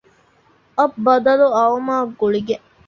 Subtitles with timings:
[0.77, 2.65] އަށް ބަދަލުއައުމާ ގުޅިގެން